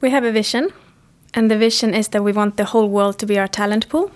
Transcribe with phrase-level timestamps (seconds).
[0.00, 0.70] We have a vision,
[1.32, 4.08] and the vision is that we want the whole world to be our talent pool.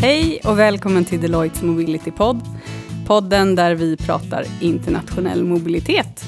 [0.00, 2.40] Hej och välkommen till Deloittes Mobility-podd.
[3.06, 6.24] Podden där vi pratar internationell mobilitet.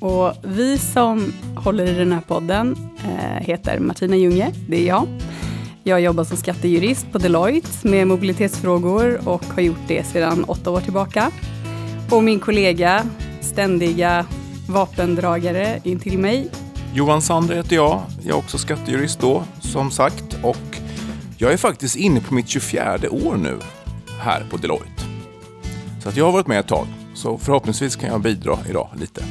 [0.00, 5.06] Och vi som håller i den här podden eh, heter Martina Junge, det är jag.
[5.84, 10.80] Jag jobbar som skattejurist på Deloitte med mobilitetsfrågor och har gjort det sedan åtta år
[10.80, 11.30] tillbaka.
[12.10, 13.06] Och min kollega,
[13.40, 14.26] ständiga
[14.68, 16.50] vapendragare intill mig.
[16.94, 18.02] Johan Sander heter jag.
[18.22, 20.36] Jag är också skattejurist då, som sagt.
[20.42, 20.76] Och
[21.38, 23.58] jag är faktiskt inne på mitt 24 år nu
[24.20, 25.02] här på Deloitte.
[26.02, 26.86] Så att jag har varit med ett tag.
[27.14, 29.24] Så förhoppningsvis kan jag bidra idag lite.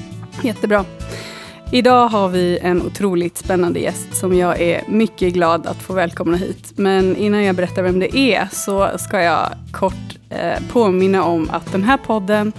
[0.44, 0.86] Jättebra.
[1.72, 6.38] Idag har vi en otroligt spännande gäst som jag är mycket glad att få välkomna
[6.38, 6.74] hit.
[6.76, 11.72] Men innan jag berättar vem det är så ska jag kort eh, påminna om att
[11.72, 12.54] den här podden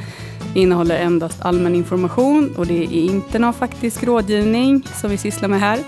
[0.55, 5.61] innehåller endast allmän information och det är inte någon faktisk rådgivning som vi sysslar med
[5.61, 5.79] här.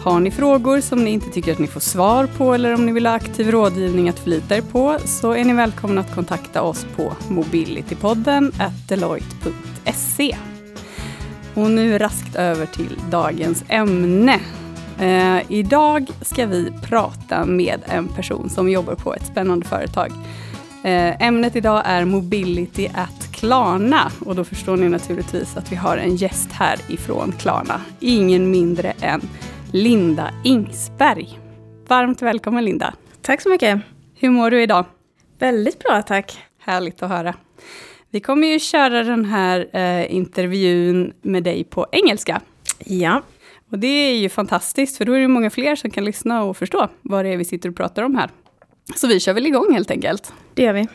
[0.00, 2.92] Har ni frågor som ni inte tycker att ni får svar på eller om ni
[2.92, 6.86] vill ha aktiv rådgivning att förlita er på så är ni välkomna att kontakta oss
[6.96, 8.52] på mobilitypodden
[8.88, 10.36] deloitte.se.
[11.56, 14.40] Och nu raskt över till dagens ämne.
[15.00, 20.12] Eh, idag ska vi prata med en person som jobbar på ett spännande företag.
[20.84, 25.96] Eh, ämnet idag är Mobility at Klarna och då förstår ni naturligtvis att vi har
[25.96, 27.80] en gäst här ifrån Klarna.
[28.00, 29.20] Ingen mindre än
[29.72, 31.38] Linda Ingsberg.
[31.88, 32.94] Varmt välkommen Linda.
[33.22, 33.80] Tack så mycket.
[34.14, 34.84] Hur mår du idag?
[35.38, 36.38] Väldigt bra, tack.
[36.58, 37.34] Härligt att höra.
[38.10, 42.40] Vi kommer ju köra den här eh, intervjun med dig på engelska.
[42.84, 43.22] Ja.
[43.70, 46.56] Och det är ju fantastiskt, för då är det många fler som kan lyssna och
[46.56, 48.30] förstå vad det är vi sitter och pratar om här.
[48.96, 50.32] Så vi kör väl igång helt enkelt.
[50.54, 50.88] Det gör vi.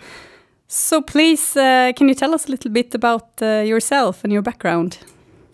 [0.68, 4.42] So please, uh, can you tell us a little bit about uh, yourself and your
[4.42, 4.98] background?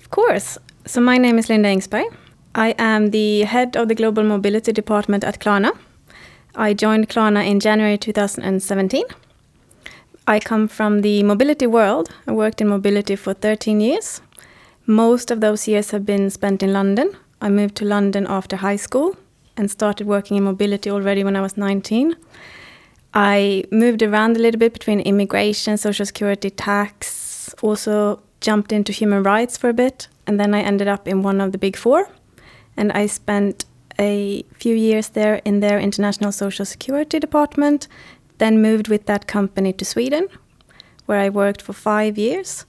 [0.02, 0.60] Of course.
[0.86, 2.06] So my name is Linda Ingsberg.
[2.56, 5.72] I am the head of the Global Mobility Department at Klarna.
[6.56, 9.04] I joined Klarna in January 2017.
[10.30, 12.10] I come from the mobility world.
[12.28, 14.20] I worked in mobility for 13 years.
[14.86, 17.16] Most of those years have been spent in London.
[17.42, 19.16] I moved to London after high school
[19.56, 22.16] and started working in mobility already when I was 19.
[23.14, 29.24] I moved around a little bit between immigration, social security, tax, also jumped into human
[29.24, 32.10] rights for a bit, and then I ended up in one of the big four.
[32.76, 33.66] And I spent
[33.98, 37.88] a few years there in their international social security department,
[38.38, 40.28] then moved with that company to Sweden,
[41.06, 42.66] where I worked for five years,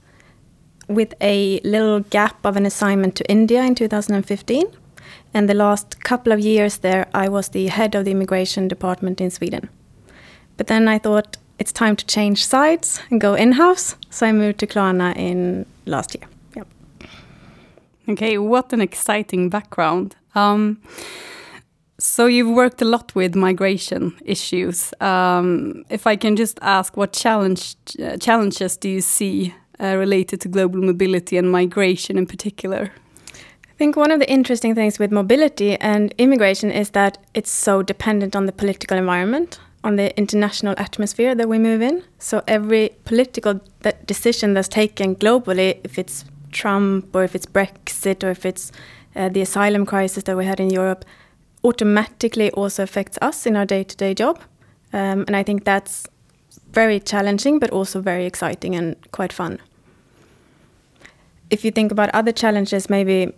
[0.87, 4.65] with a little gap of an assignment to India in 2015.
[5.33, 9.21] And the last couple of years there, I was the head of the immigration department
[9.21, 9.69] in Sweden.
[10.57, 13.95] But then I thought it's time to change sides and go in house.
[14.09, 16.27] So I moved to Klarna in last year.
[16.55, 16.67] Yep.
[18.09, 20.15] Okay, what an exciting background.
[20.33, 20.81] Um,
[21.99, 24.93] so you've worked a lot with migration issues.
[25.01, 30.41] Um, if I can just ask, what challenge, uh, challenges do you see uh, related
[30.41, 32.91] to global mobility and migration in particular?
[33.33, 37.81] I think one of the interesting things with mobility and immigration is that it's so
[37.81, 42.03] dependent on the political environment, on the international atmosphere that we move in.
[42.17, 48.23] So every political that decision that's taken globally, if it's Trump or if it's Brexit
[48.23, 48.71] or if it's
[49.15, 51.05] uh, the asylum crisis that we had in Europe,
[51.63, 54.39] automatically also affects us in our day-to-day job.
[54.93, 56.07] Um, and I think that's
[56.71, 59.59] very challenging, but also very exciting and quite fun.
[61.49, 63.33] If you think about other challenges, maybe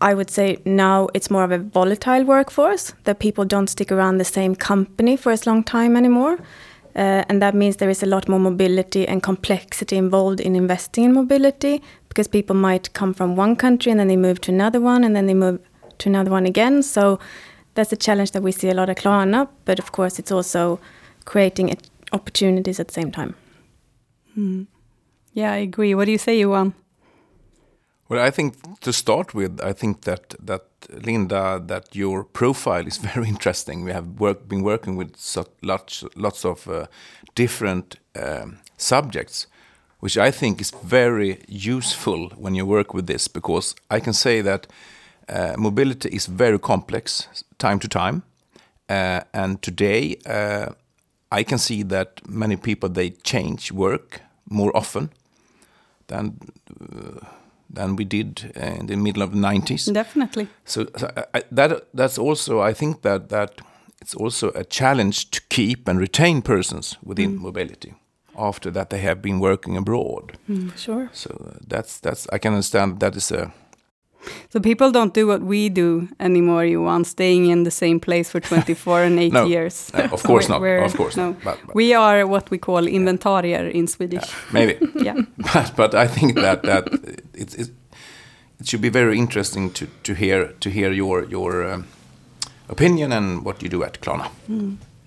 [0.00, 4.18] I would say now it's more of a volatile workforce, that people don't stick around
[4.18, 6.38] the same company for as long time anymore.
[6.96, 11.04] Uh, and that means there is a lot more mobility and complexity involved in investing
[11.04, 14.80] in mobility because people might come from one country and then they move to another
[14.80, 15.58] one and then they move
[15.98, 16.82] to another one again.
[16.82, 17.18] So
[17.74, 20.80] that's a challenge that we see a lot of Klarna, but of course it's also
[21.24, 21.76] creating
[22.12, 23.34] opportunities at the same time.
[24.36, 24.66] Mm.
[25.32, 25.94] Yeah, I agree.
[25.94, 26.74] What do you say, Johan?
[28.08, 32.98] Well, I think to start with, I think that that Linda, that your profile is
[33.14, 33.84] very interesting.
[33.84, 36.86] We have work, been working with so, lots lots of uh,
[37.34, 39.46] different um, subjects,
[40.00, 44.42] which I think is very useful when you work with this because I can say
[44.42, 44.66] that
[45.56, 47.28] mobility is very complex
[47.58, 48.22] time to time,
[48.88, 50.72] uh, and today uh,
[51.32, 55.10] I can see that many people they change work more often
[56.06, 56.38] than
[56.80, 57.26] uh,
[57.74, 59.92] than we did uh, in the middle of the 90s.
[59.92, 60.48] Definitely.
[60.64, 63.60] So, so I, that that's also I think that that
[64.00, 67.42] it's also a challenge to keep and retain persons within mm.
[67.42, 67.94] mobility.
[68.36, 70.32] after that they have been working abroad.
[70.76, 71.08] Sure.
[71.12, 73.52] So uh, that's that's I can understand that is a
[74.52, 78.30] So people don't do what we do anymore, You Johan, staying in the same place
[78.30, 79.46] for 24 and 8 No.
[79.46, 79.90] years.
[79.94, 81.26] uh, of course not We're- of course no.
[81.30, 84.32] not but, but We are what we call inventarier in Swedish.
[84.52, 84.74] maybe
[85.04, 85.16] yeah.
[85.54, 86.84] but but I think that that
[87.34, 87.70] it's, it's
[88.60, 91.84] it should be very interesting to to hear to hear your your um,
[92.68, 94.30] opinion and what you do at Klarna.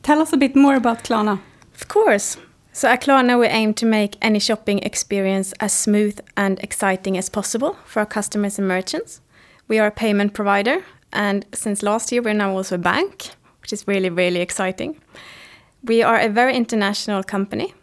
[0.03, 1.39] Tell us a bit more about Klarna.
[1.75, 2.37] Of course.
[2.77, 7.27] So at Klarna, we aim to make any shopping experience as smooth and exciting as
[7.27, 9.19] possible for our customers and merchants.
[9.68, 13.31] We are a payment provider, and since last year, we're now also a bank,
[13.63, 15.01] which is really, really exciting.
[15.83, 17.74] We are a very international company.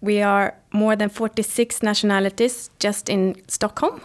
[0.00, 4.00] We are more than 46 nationalities just in Stockholm.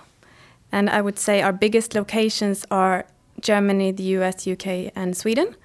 [0.71, 3.05] And I would say our biggest locations are
[3.41, 5.55] Germany, the US, UK, and Sweden.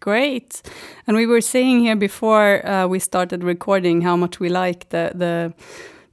[0.00, 0.62] Great.
[1.06, 5.12] And we were saying here before uh, we started recording how much we like the,
[5.14, 5.52] the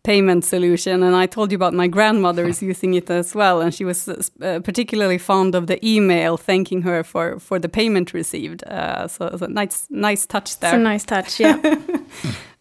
[0.03, 1.03] payment solution.
[1.03, 3.61] And I told you about my grandmother is using it as well.
[3.61, 8.13] And she was uh, particularly fond of the email thanking her for, for the payment
[8.13, 8.63] received.
[8.63, 10.71] Uh, so it's a nice, nice touch there.
[10.71, 11.57] It's a nice touch, yeah.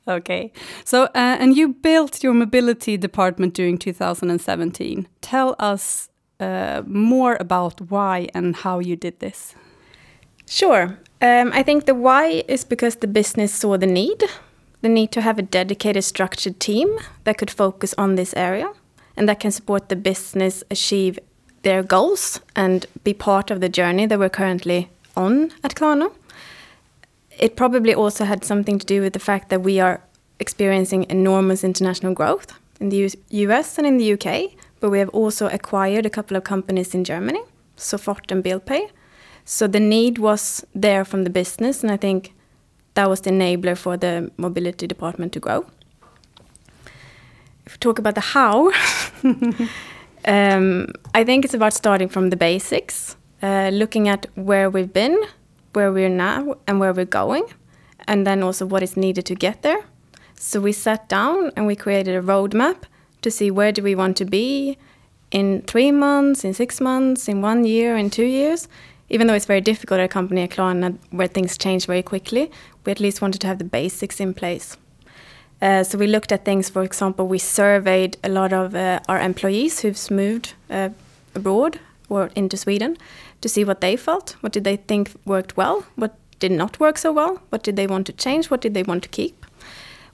[0.06, 0.53] Okay.
[0.85, 5.09] So, uh, and you built your mobility department during 2017.
[5.23, 6.11] Tell us
[6.41, 9.55] uh, more about why and how you did this.
[10.47, 10.99] Sure.
[11.25, 14.23] Um, I think the why is because the business saw the need,
[14.82, 18.71] the need to have a dedicated, structured team that could focus on this area
[19.17, 21.19] and that can support the business achieve
[21.62, 26.12] their goals and be part of the journey that we're currently on at Klarna.
[27.38, 30.03] It probably also had something to do with the fact that we are
[30.41, 35.49] experiencing enormous international growth in the US and in the UK, but we have also
[35.49, 37.41] acquired a couple of companies in Germany,
[37.79, 38.91] Sofort and BillPay.
[39.44, 42.32] So the need was there from the business, and I think
[42.94, 45.67] that was the enabler for the mobility department to grow.
[47.67, 48.73] If we talk about the how,
[50.25, 55.19] um, I think it's about starting from the basics, uh, looking at where we've been,
[55.73, 57.44] where we're now, and where we're going,
[58.06, 59.85] and then also what is needed to get there.
[60.37, 62.85] So we sat down and we created a roadmap
[63.23, 64.76] to see where do we want to be
[65.31, 68.69] in three months, in six months, in one year, in two years.
[69.11, 72.51] Even though it's very difficult at a company like Klarna where things change very quickly,
[72.85, 74.77] we at least wanted to have the basics in place.
[75.61, 79.21] Uh, so we looked at things, for example, we surveyed a lot of uh, our
[79.21, 80.91] employees who've moved uh,
[81.35, 81.79] abroad
[82.09, 82.97] or into Sweden
[83.41, 84.37] to see what they felt.
[84.41, 85.85] What did they think worked well?
[85.97, 87.41] What did not work so well?
[87.50, 88.50] What did they want to change?
[88.50, 89.47] What did they want to keep?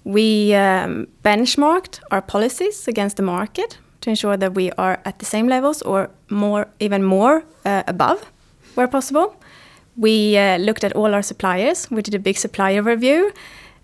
[0.04, 5.26] We um, benchmarked our policies against the market to ensure that we are at the
[5.26, 8.30] same levels or more, even more uh, above
[8.74, 9.36] where possible.
[9.96, 11.90] We uh, looked at all our suppliers.
[11.90, 13.32] We did a big supplier review.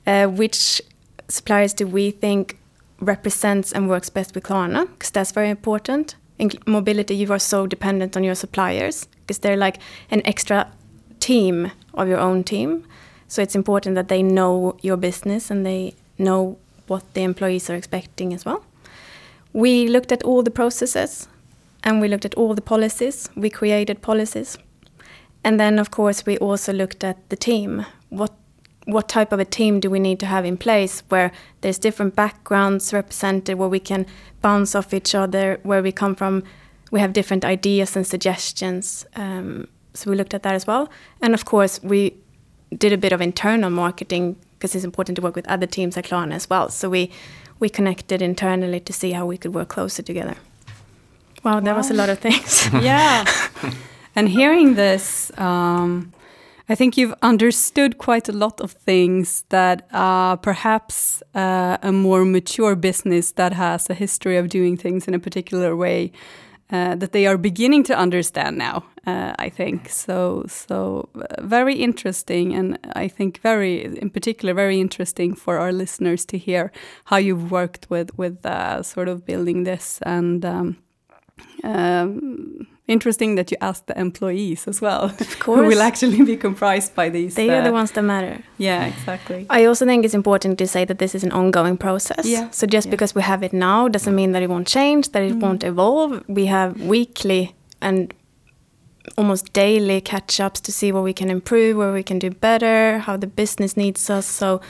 [0.07, 0.81] Uh, which
[1.29, 2.59] suppliers do we think
[3.01, 4.89] represents and works best with Klarna?
[4.93, 6.15] Because that's very important.
[6.39, 9.79] In mobility, you are so dependent on your suppliers because they're like
[10.11, 10.71] an extra
[11.19, 12.85] team of your own team.
[13.29, 17.75] So it's important that they know your business and they know what the employees are
[17.75, 18.65] expecting as well.
[19.53, 21.29] We looked at all the processes
[21.83, 23.29] and we looked at all the policies.
[23.35, 24.59] We created policies.
[25.47, 27.87] And then, of course, we also looked at the team.
[28.09, 28.33] What
[28.85, 32.17] what type of a team do we need to have in place where there's different
[32.17, 34.07] backgrounds represented, where we can
[34.43, 36.43] bounce off each other, where we come from,
[36.91, 39.07] we have different ideas and suggestions.
[39.15, 40.89] Um, so we looked at that as well.
[41.23, 42.15] And of course, we
[42.77, 46.07] did a bit of internal marketing because it's important to work with other teams at
[46.07, 46.71] Klarna as well.
[46.71, 47.11] So we
[47.61, 50.37] we connected internally to see how we could work closer together.
[51.45, 52.69] Wow, that was a lot of things.
[52.83, 53.25] yeah.
[54.17, 56.13] and hearing this, um,
[56.69, 62.25] I think you've understood quite a lot of things that uh, perhaps uh, a more
[62.25, 66.11] mature business that has a history of doing things in a particular way
[66.71, 68.85] uh, that they are beginning to understand now.
[69.07, 70.45] Uh, I think so.
[70.49, 76.25] So uh, very interesting, and I think very, in particular, very interesting for our listeners
[76.25, 76.73] to hear
[77.05, 80.45] how you've worked with with uh, sort of building this and.
[80.45, 80.77] Um,
[81.63, 85.05] um, interesting that you asked the employees as well.
[85.05, 85.61] Of course.
[85.63, 87.35] Who will actually be comprised by these.
[87.35, 88.43] They are the uh, ones that matter.
[88.59, 89.47] Yeah, exactly.
[89.51, 92.25] I also think it's important to say that this is an ongoing process.
[92.27, 92.49] Yeah.
[92.51, 92.91] So just Yeah.
[92.93, 95.41] because we have it now doesn't mean that it won't change, that it Mm.
[95.43, 96.23] won't evolve.
[96.29, 98.13] We have weekly and
[99.17, 102.99] almost daily catch ups to see what we can improve, where we can do better,
[102.99, 104.27] how the business needs us.
[104.27, 104.61] So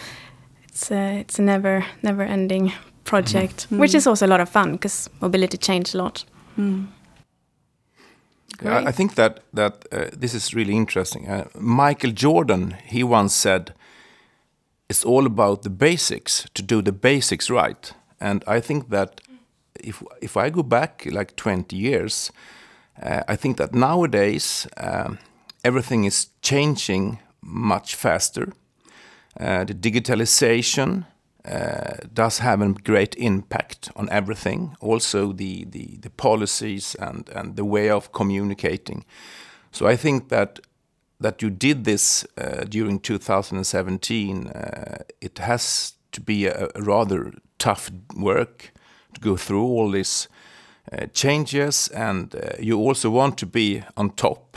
[0.68, 2.72] it's a, it's a never never ending
[3.04, 3.96] project, which Mm.
[3.98, 6.24] is also a lot of fun because mobility changed a lot.
[6.58, 6.86] Mm.
[8.62, 11.28] I, I think that that uh, this is really interesting.
[11.28, 13.74] Uh, Michael Jordan, he once said,
[14.88, 17.94] it's all about the basics to do the basics right.
[18.20, 19.20] And I think that
[19.80, 22.32] if if I go back like 20 years,
[23.02, 25.18] uh, I think that nowadays um,
[25.64, 28.52] everything is changing much faster.
[29.38, 31.04] Uh, the digitalization
[32.12, 34.76] does have a great impact on everything.
[34.80, 39.04] Also, the, the, the policies and, and the way of communicating.
[39.70, 40.60] So I think that
[41.20, 44.48] that you did this uh, during 2017.
[44.48, 48.72] Uh, it has to be a, a, rather tough work
[49.14, 50.28] to go through all these
[50.92, 54.56] uh, changes, and uh, you also want to be on top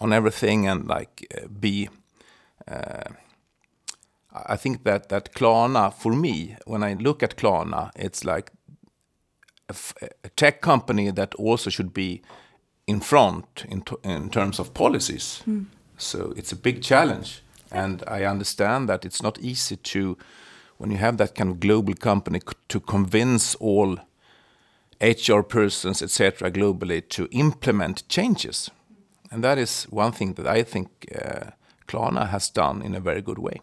[0.00, 1.88] on everything and like uh, be
[4.46, 8.52] I think that that Klarna, for me, when I look at Klarna, it's like
[9.68, 9.74] a,
[10.24, 12.22] a tech company that also should be
[12.86, 15.42] in front in, in terms of policies.
[15.46, 15.66] Mm.
[15.96, 20.16] So it's a big challenge, and I understand that it's not easy to,
[20.76, 23.98] when you have that kind of global company, to convince all
[25.00, 28.70] HR persons, etc., globally to implement changes,
[29.30, 31.50] and that is one thing that I think uh,
[31.88, 33.60] Klarna has done in a very good way.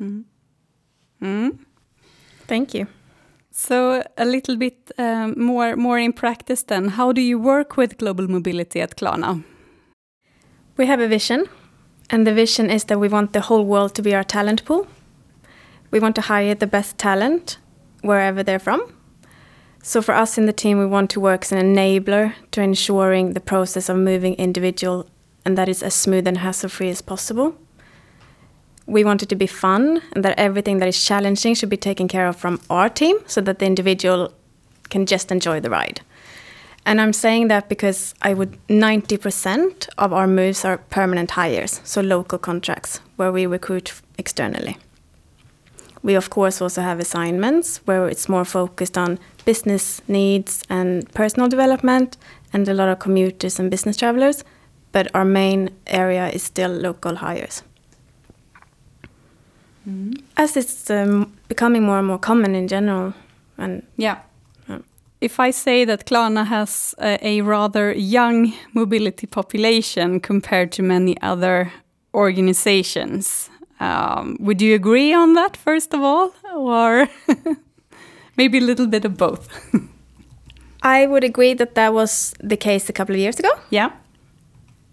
[0.00, 0.24] Mm.
[1.22, 1.58] Mm.
[2.46, 2.86] Thank you.
[3.50, 6.88] So a little bit um, more more in practice then.
[6.88, 9.42] How do you work with global mobility at Klarna?
[10.76, 11.46] We have a vision,
[12.10, 14.86] and the vision is that we want the whole world to be our talent pool.
[15.90, 17.58] We want to hire the best talent
[18.02, 18.80] wherever they're from.
[19.82, 23.34] So for us in the team, we want to work as an enabler to ensuring
[23.34, 25.06] the process of moving individual
[25.46, 27.54] and that is as smooth and hassle-free as possible
[28.86, 32.08] we want it to be fun and that everything that is challenging should be taken
[32.08, 34.32] care of from our team so that the individual
[34.88, 36.00] can just enjoy the ride.
[36.84, 42.00] And I'm saying that because I would 90% of our moves are permanent hires, so
[42.00, 44.76] local contracts where we recruit externally.
[46.04, 51.48] We of course also have assignments where it's more focused on business needs and personal
[51.48, 52.16] development
[52.52, 54.44] and a lot of commuters and business travelers,
[54.92, 57.64] but our main area is still local hires.
[59.88, 60.20] Mm.
[60.36, 63.14] As it's um, becoming more and more common in general.
[63.58, 64.18] And yeah.
[65.18, 71.16] If I say that Klarna has a, a, rather young mobility population compared to many
[71.22, 71.72] other
[72.12, 73.48] organizations,
[73.80, 77.08] um, would you agree on that first of all, or
[78.36, 79.48] maybe a little bit of both?
[80.82, 83.50] I would agree that that was the case a couple of years ago.
[83.70, 83.92] Yeah.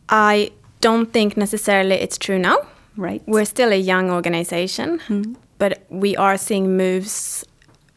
[0.08, 2.58] I don't think necessarily it's true now.
[2.98, 3.22] Right.
[3.26, 5.36] We're still a young organization, mm.
[5.58, 7.46] but we are seeing moves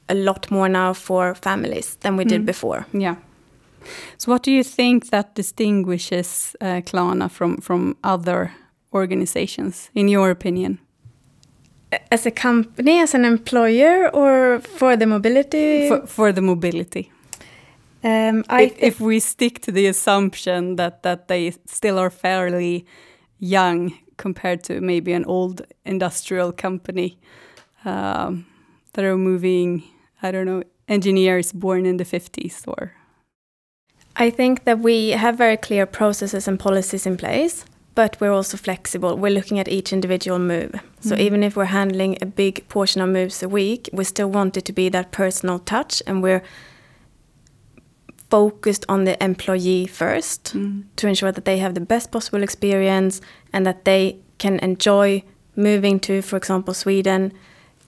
[0.09, 2.29] a lot more now for families than we mm.
[2.29, 2.87] did before.
[2.93, 3.17] Yeah.
[4.19, 8.53] So, what do you think that distinguishes uh, Klarna from from other
[8.93, 10.79] organizations, in your opinion?
[12.11, 15.89] As a company, as an employer, or for the mobility?
[15.89, 17.13] For, for the mobility.
[18.03, 22.85] Um, if, if we stick to the assumption that that they still are fairly
[23.39, 27.19] young compared to maybe an old industrial company
[27.85, 28.47] um,
[28.95, 29.83] that are moving,
[30.23, 32.93] I don't know, engineers born in the 50s or?
[34.17, 38.57] I think that we have very clear processes and policies in place, but we're also
[38.57, 39.17] flexible.
[39.17, 40.73] We're looking at each individual move.
[40.73, 40.81] Mm.
[41.01, 44.57] So even if we're handling a big portion of moves a week, we still want
[44.57, 46.43] it to be that personal touch and we're
[48.31, 50.85] focused on the employee first mm.
[50.97, 53.21] to ensure that they have the best possible experience
[53.57, 55.23] and that they can enjoy
[55.57, 57.33] moving to, for example, Sweden,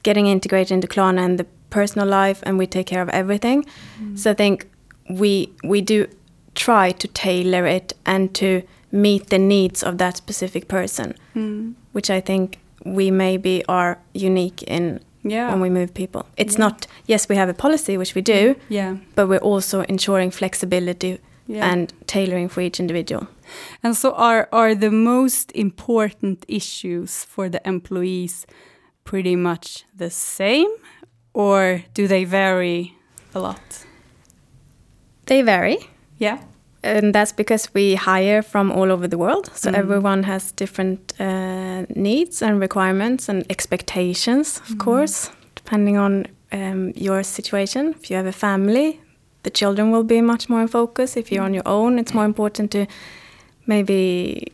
[0.03, 3.67] getting integrated into Klarna and the personal life, and we take care of everything.
[4.01, 4.19] Mm.
[4.19, 4.67] So I think
[5.11, 6.07] we we do
[6.55, 11.75] try to tailor it and to meet the needs of that specific person, mm.
[11.93, 15.51] which I think we maybe are unique in yeah.
[15.51, 16.23] when we move people.
[16.37, 16.65] It's yeah.
[16.65, 21.19] not yes, we have a policy which we do, yeah, but we're also ensuring flexibility
[21.49, 21.73] yeah.
[21.73, 23.27] and tailoring for each individual.
[23.83, 28.47] And so, are are the most important issues for the employees
[29.05, 30.71] pretty much the same,
[31.33, 32.95] or do they vary
[33.35, 33.85] a lot?
[35.27, 35.79] They vary.
[36.19, 36.39] Yeah.
[36.83, 39.51] And that's because we hire from all over the world.
[39.55, 39.75] So mm.
[39.75, 44.79] everyone has different uh, needs and requirements and expectations, of mm.
[44.79, 47.95] course, depending on um, your situation.
[48.01, 49.01] If you have a family,
[49.49, 51.17] the children will be much more in focus.
[51.17, 52.87] If you're on your own, it's more important to
[53.67, 54.53] maybe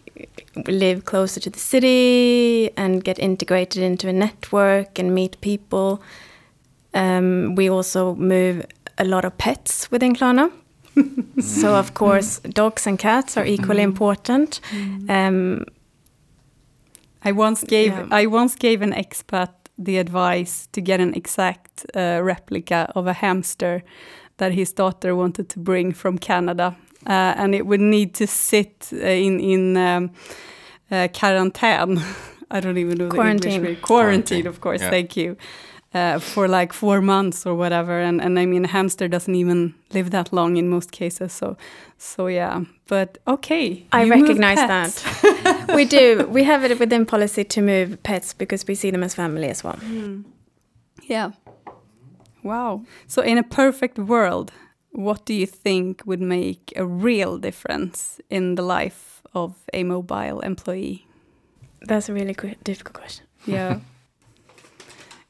[0.69, 6.01] live closer to the city and get integrated into a network and meet people.
[6.93, 8.65] Um, we also move
[8.97, 10.53] a lot of pets within Klarna.
[11.41, 13.91] so of course, dogs and cats are equally mm.
[13.91, 14.61] important.
[14.71, 15.11] Mm.
[15.11, 15.65] Um,
[17.25, 18.07] I once gave yeah.
[18.13, 23.13] I once gave an expat the advice to get an exact uh, replica of a
[23.13, 23.83] hamster
[24.37, 26.77] that his daughter wanted to bring from Canada,
[27.07, 30.11] uh, and it would need to sit uh, in in um,
[30.91, 32.01] uh, quarantine.
[32.51, 33.51] I don't even know Quarantine.
[33.51, 33.83] the English word.
[33.83, 34.81] Quarantine, Quarantine, of course.
[34.81, 34.91] yeah.
[34.91, 35.37] Thank you.
[35.95, 39.75] Uh, for like four months or whatever, and and I mean, a hamster doesn't even
[39.93, 41.33] live that long in most cases.
[41.33, 41.57] So,
[41.99, 42.65] so yeah.
[42.89, 45.69] But okay, I recognize that.
[45.75, 46.27] we do.
[46.29, 49.63] We have it within policy to move pets because we see them as family as
[49.63, 49.79] well.
[51.09, 51.31] Yeah.
[52.45, 52.83] Wow.
[53.07, 54.53] So, in a perfect world,
[54.93, 60.41] what do you think would make a real difference in the life of a mobile
[60.41, 61.07] employee?
[61.89, 63.27] That's a really qu- difficult question.
[63.47, 63.81] Yeah.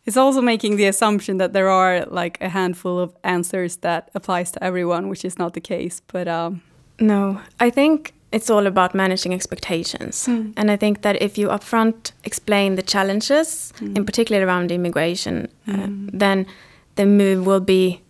[0.06, 4.52] it's also making the assumption that there are like a handful of answers that applies
[4.52, 6.00] to everyone, which is not the case.
[6.12, 6.60] But um,
[7.00, 10.28] No, I think it's all about managing expectations.
[10.28, 15.86] And I think that if you upfront explain the challenges, in particular around immigration, uh,
[16.18, 16.46] then
[16.96, 18.00] the move will be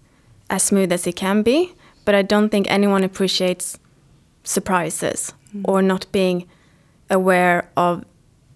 [0.51, 1.73] as smooth as it can be.
[2.05, 3.79] But I don't think anyone appreciates
[4.43, 5.63] surprises mm.
[5.65, 6.47] or not being
[7.11, 8.05] aware of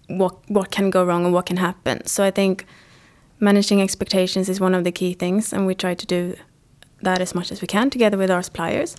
[0.07, 2.05] what what can go wrong and what can happen.
[2.05, 2.65] So I think
[3.39, 6.35] managing expectations is one of the key things, and we try to do
[7.01, 8.95] that as much as we can together with our suppliers.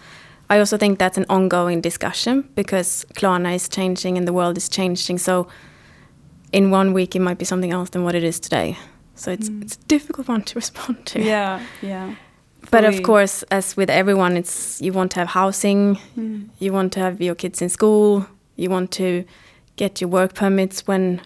[0.49, 4.69] I also think that's an ongoing discussion because Klarna is changing and the world is
[4.69, 5.19] changing.
[5.19, 5.47] So
[6.53, 8.77] in one week it might be something else than what it is today.
[9.21, 9.63] So it's hmm.
[9.63, 11.21] it's a difficult one to respond to.
[11.21, 12.15] yeah, yeah.
[12.71, 12.99] But Fully.
[12.99, 16.45] of course, as with everyone, it's you want to have housing, hmm.
[16.59, 19.25] you want to have your kids in school, you want to
[19.77, 21.21] get your work permits when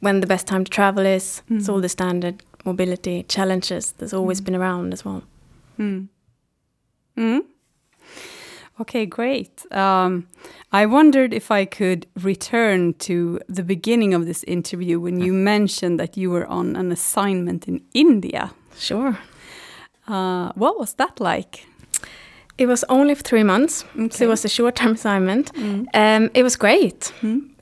[0.00, 1.42] when the best time to travel is.
[1.50, 1.82] It's all hmm.
[1.82, 5.22] the standard mobility challenges that's always been around as well.
[5.78, 6.08] Mm.
[8.76, 8.80] Mm.
[8.80, 9.64] Okay, great.
[9.72, 10.26] Um,
[10.72, 15.98] I wondered if I could return to the beginning of this interview when you mentioned
[15.98, 18.52] that you were on an assignment in India.
[18.78, 19.18] Sure.
[20.08, 21.66] Uh, what was that like?
[22.58, 25.50] It was only for three months, so it was a short-term assignment.
[25.94, 27.12] Um, it was great.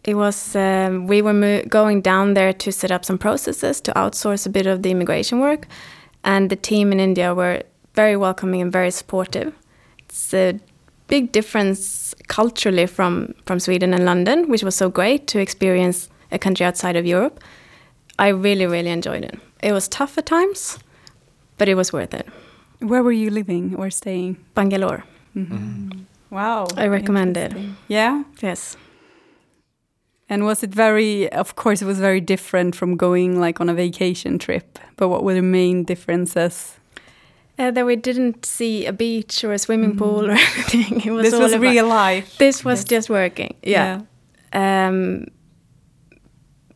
[0.05, 4.47] It was um, we were going down there to set up some processes to outsource
[4.47, 5.67] a bit of the immigration work,
[6.23, 7.63] and the team in India were
[7.95, 9.53] very welcoming and very supportive.
[9.99, 10.61] It's a
[11.09, 16.39] big difference culturally from from Sweden and London, which was so great to experience a
[16.39, 17.41] country outside of Europe.
[18.19, 19.39] I really really enjoyed it.
[19.63, 20.79] It was tough at times,
[21.59, 22.27] but it was worth it.
[22.81, 24.37] Where were you living or staying?
[24.55, 25.89] Bangalore, mm-hmm.
[25.89, 26.05] mm.
[26.31, 26.67] Wow.
[26.77, 27.53] I recommend it.
[27.87, 28.25] Yeah.
[28.43, 28.77] Yes.
[30.29, 33.75] And was it very, of course, it was very different from going like on a
[33.75, 36.79] vacation trip, but what were the main differences?
[37.59, 41.01] Uh, that we didn't see a beach or a swimming pool or anything.
[41.03, 42.37] It was this was real life.
[42.39, 43.55] This was just working.
[43.63, 44.01] Yeah.
[44.53, 45.27] Um,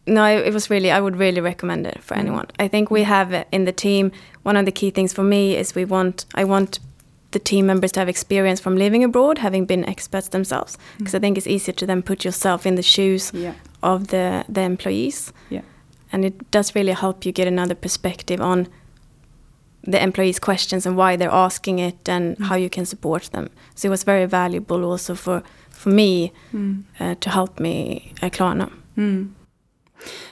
[0.07, 0.91] no, it was really.
[0.91, 2.47] I would really recommend it for anyone.
[2.59, 4.11] I think we have in the team.
[4.43, 6.25] One of the key things for me is we want.
[6.35, 6.79] I want
[7.33, 11.19] the team members to have experience from living abroad, having been expats themselves, because I
[11.19, 13.53] think it's easier to then put yourself in the shoes Yeah.
[13.83, 15.33] of the the employees.
[15.51, 15.62] Yeah.
[16.12, 18.67] and it does really help you get another perspective on
[19.90, 23.48] the employees' questions and why they're asking it and how you can support them.
[23.74, 26.33] So it was very valuable also for for me
[27.01, 28.70] uh, to help me at Klarna.
[28.96, 29.29] Mm.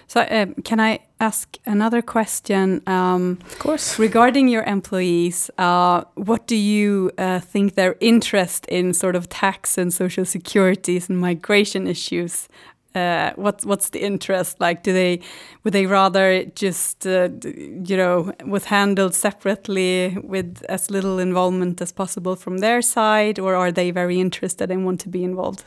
[0.07, 2.83] So, um, can I ask another question?
[2.87, 3.99] Um, Of course.
[3.99, 9.79] regarding your employees, uh, what do you uh, think their interest in sort of tax
[9.79, 12.49] and social securities and migration issues?
[12.97, 14.83] Uh, what what's the interest like?
[14.83, 15.21] Do they
[15.63, 21.93] would they rather just uh, you know was handled separately with as little involvement as
[21.93, 25.65] possible from their side, or are they very interested and want to be involved?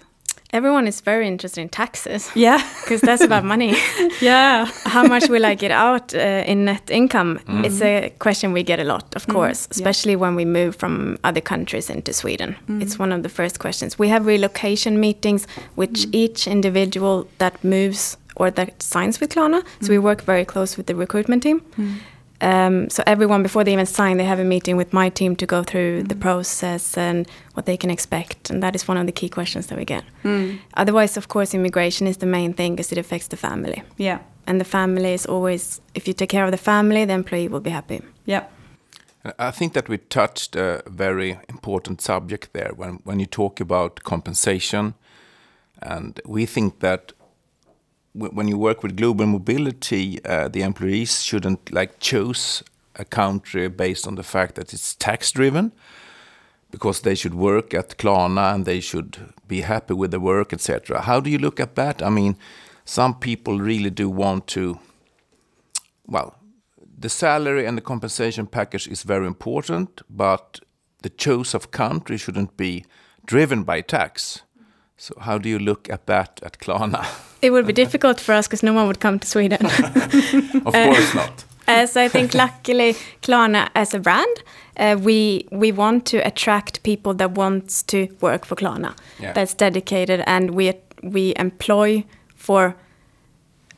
[0.51, 3.75] Everyone is very interested in taxes Yeah, because that's about money.
[4.21, 7.37] yeah, How much will I get out uh, in net income?
[7.37, 7.65] Mm-hmm.
[7.65, 11.17] It's a question we get a lot, of mm, course, especially when we move from
[11.23, 12.55] other countries into Sweden.
[12.67, 12.81] Mm.
[12.81, 13.99] It's one of the first questions.
[13.99, 16.09] We have relocation meetings with mm.
[16.13, 19.63] each individual that moves or that signs with Klarna.
[19.81, 21.61] So we work very close with the recruitment team.
[22.41, 25.45] Um, so everyone before they even sign, they have a meeting with my team to
[25.45, 26.21] go through the mm.
[26.21, 29.77] process and what they can expect, and that is one of the key questions that
[29.77, 30.03] we get.
[30.23, 30.59] Mm.
[30.75, 34.59] Otherwise, of course, immigration is the main thing because it affects the family yeah, and
[34.59, 37.69] the family is always if you take care of the family the employee will be
[37.69, 38.43] happy yeah.
[39.25, 43.59] Uh, I think that we touched a very important subject there when, when you talk
[43.59, 44.93] about compensation.
[45.81, 47.18] And we think that w-
[48.13, 52.63] when you work with global mobility, uh, the employees shouldn't like choose
[52.95, 55.71] a country based on the fact that it's tax driven,
[56.71, 61.01] because they should work at Klarna and they should be happy with the work, etc.
[61.01, 62.01] How do you look at that?
[62.01, 62.35] I mean,
[62.85, 64.79] some people really do want to
[66.09, 66.35] well,
[66.97, 70.59] the salary and the compensation package is very important, but
[71.01, 72.85] the choice of country shouldn't be
[73.25, 74.41] driven by tax.
[75.01, 77.05] So how do you look at that at Klarna?
[77.41, 79.65] It would be difficult for us because no one would come to Sweden.
[80.65, 81.45] of course not.
[81.69, 84.43] Uh, so I think luckily Klarna as a brand,
[84.75, 89.33] uh, we we want to attract people that wants to work for Klarna, Yeah.
[89.33, 92.03] that's dedicated, and we we employ
[92.35, 92.75] for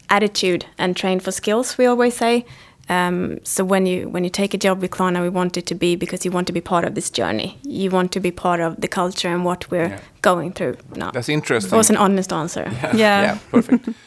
[0.10, 1.78] attitude and train for skills.
[1.78, 2.46] We always say.
[2.92, 5.76] Um, so when you when you take a job with Klarna, we want it to
[5.76, 7.58] be because you want to be part of this journey.
[7.64, 10.00] You want to be part of the culture and what we're Yeah.
[10.22, 11.12] going through now.
[11.12, 11.78] That's It interesting.
[11.78, 12.64] was an honest answer.
[12.94, 13.22] Yeah.
[13.24, 13.90] yeah, perfect.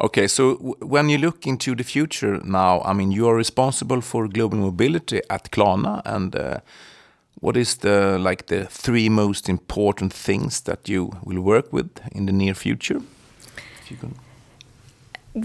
[0.00, 4.00] Okay, so w- when you look into the future now, I mean, you are responsible
[4.00, 6.58] for global mobility at Klarna, and uh,
[7.40, 12.26] what is the like the three most important things that you will work with in
[12.26, 13.00] the near future?
[13.82, 14.14] If you can.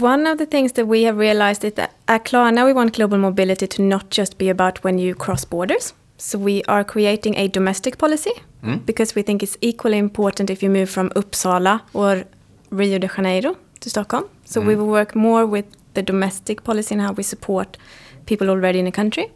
[0.00, 3.16] One of the things that we have realized is that at Klarna we want global
[3.18, 5.94] mobility to not just be about when you cross borders.
[6.16, 8.32] So we are creating a domestic policy
[8.64, 8.84] mm.
[8.84, 12.24] because we think it's equally important if you move from Uppsala or
[12.70, 14.24] Rio de Janeiro to Stockholm.
[14.44, 14.78] So we mm.
[14.78, 17.76] will work more with the domestic policy and how we support
[18.26, 19.30] people already in the country.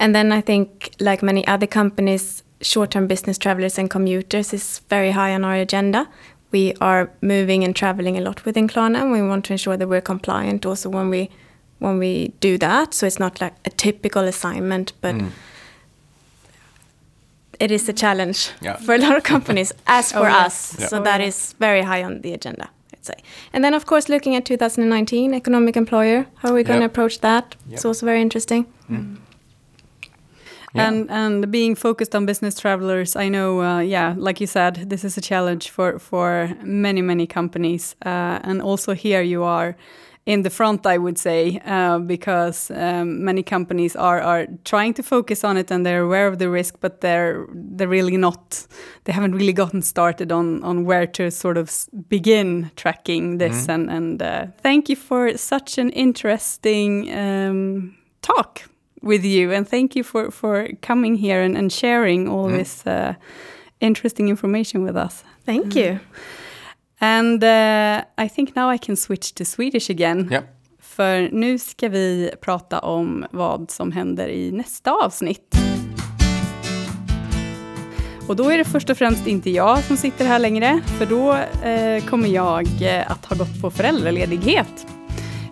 [0.00, 5.12] And then I think, like many other companies, short-term business travelers and commuters is very
[5.12, 6.08] high on our agenda.
[6.52, 9.88] We are moving and traveling a lot within Klarna, and we want to ensure that
[9.88, 11.30] we're compliant also when we
[11.78, 12.94] when we do that.
[12.94, 15.30] So it's not like a typical assignment, but mm.
[17.58, 18.76] it is a challenge Yeah.
[18.76, 20.46] for a lot of companies, as for oh, yeah.
[20.46, 20.76] us.
[20.78, 20.86] Yeah.
[20.88, 21.26] So Oh, that yeah.
[21.26, 23.14] is very high on the agenda, I'd say.
[23.52, 26.90] And then, of course, looking at 2019 economic employer, how are we going to Yep.
[26.92, 27.56] approach that?
[27.66, 27.74] Yep.
[27.74, 28.66] It's also very interesting.
[28.90, 29.16] Mm.
[30.74, 30.88] Yeah.
[30.88, 35.04] And and being focused on business travelers, I know, uh, yeah, like you said, this
[35.04, 39.76] is a challenge for for many many companies, uh, and also here you are
[40.24, 45.02] in the front, I would say, uh, because um, many companies are are trying to
[45.02, 48.66] focus on it and they're aware of the risk, but they're they're really not.
[49.04, 51.70] They haven't really gotten started on on where to sort of
[52.08, 53.68] begin tracking this.
[53.68, 58.62] And and uh, thank you for such an interesting um, talk
[59.02, 63.14] with you and thank you for for coming here and, and sharing all this uh,
[63.80, 65.98] interesting information with us Thank you.
[67.00, 70.44] and uh, I think now I can switch to Swedish again Yeah.
[70.80, 75.56] för nu ska vi prata om vad som händer i nästa avsnitt
[78.28, 81.32] och då är det först och främst inte jag som sitter här längre, för då
[81.68, 84.86] eh, kommer jag eh, att ha gått på föräldraledighet.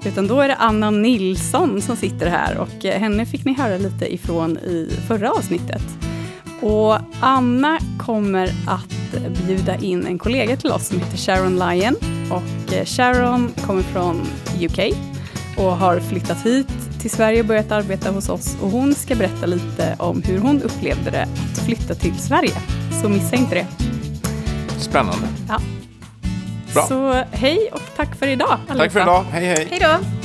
[0.04, 3.76] Utan då är det Anna Nilsson som sitter här och eh, henne fick ni höra
[3.76, 5.82] lite ifrån i förra avsnittet.
[6.60, 11.96] Och Anna kommer att bjuda in en kollega till oss som heter Sharon Lyon.
[12.30, 14.20] Och eh, Sharon kommer från
[14.60, 14.94] UK
[15.56, 16.68] och har flyttat hit
[17.00, 18.56] till Sverige och börjat arbeta hos oss.
[18.62, 22.56] Och hon ska berätta lite om hur hon upplevde det att flytta till Sverige.
[23.02, 23.66] Så missa inte det.
[24.78, 25.28] Spännande.
[25.48, 25.60] Ja.
[26.74, 26.82] Bra.
[26.82, 29.24] Så hej och tack för idag Tack för idag.
[29.32, 29.68] Hej hej.
[29.70, 30.19] Hej då!